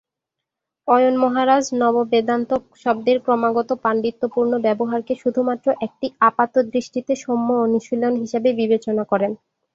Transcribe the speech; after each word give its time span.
অয়ন 0.87 1.15
মহারাজ 1.23 1.65
"নব-বেদান্ত" 1.79 2.49
শব্দের 2.83 3.17
ক্রমাগত 3.25 3.69
পাণ্ডিত্যপূর্ণ 3.83 4.51
ব্যবহারকে 4.65 5.13
শুধুমাত্র 5.23 5.67
একটি 5.85 6.07
"আপাতদৃষ্টিতে 6.27 7.13
সৌম্য 7.17 7.49
অনুশীলন" 7.65 8.13
হিসেবে 8.23 8.49
বিবেচনা 8.59 9.03
করেন। 9.11 9.31